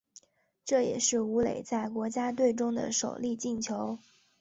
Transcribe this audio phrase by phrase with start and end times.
[0.65, 3.99] 这也是武磊在国家队中的首粒进球。